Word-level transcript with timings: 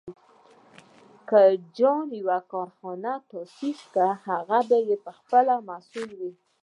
که 1.29 1.41
جان 1.77 2.07
يو 2.19 2.29
کارخونه 2.53 3.11
تاسيس 3.29 3.79
کړه، 3.93 4.11
نو 4.17 4.21
هغه 4.27 4.59
به 4.67 4.77
یې 4.87 4.95
پهخپله 5.05 5.55
مسوول 5.67 6.11
و. 6.15 6.21